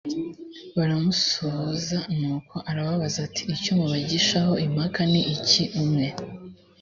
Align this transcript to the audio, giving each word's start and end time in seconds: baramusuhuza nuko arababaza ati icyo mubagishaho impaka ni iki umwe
baramusuhuza 0.75 1.97
nuko 2.19 2.55
arababaza 2.69 3.19
ati 3.27 3.43
icyo 3.55 3.71
mubagishaho 3.79 4.53
impaka 4.65 5.01
ni 5.11 5.21
iki 5.35 5.63
umwe 5.81 6.07